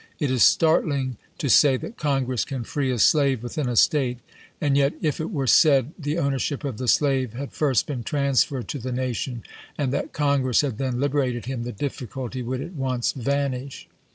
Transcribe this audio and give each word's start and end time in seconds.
It 0.17 0.31
is 0.31 0.41
startling 0.41 1.17
to 1.37 1.47
say 1.47 1.77
that 1.77 1.95
Congress 1.95 2.43
can 2.43 2.63
free 2.63 2.89
a 2.89 2.97
slave 2.97 3.43
within 3.43 3.69
a 3.69 3.75
State, 3.75 4.17
and 4.59 4.75
yet 4.75 4.93
if 4.99 5.19
it 5.21 5.29
were 5.29 5.45
said 5.45 5.93
the 5.99 6.17
ownership 6.17 6.63
of 6.63 6.77
the 6.79 6.87
slave 6.87 7.33
had 7.33 7.51
first 7.53 7.85
been 7.85 8.01
transferred 8.03 8.67
to 8.69 8.79
the 8.79 8.91
nation, 8.91 9.43
and 9.77 9.93
that 9.93 10.11
Congress 10.11 10.61
had 10.61 10.79
then 10.79 10.99
liberated 10.99 11.45
him, 11.45 11.61
the 11.65 11.71
difficulty 11.71 12.41
would 12.41 12.61
at 12.61 12.73
once 12.73 13.11
van 13.11 13.53
ish. 13.53 13.87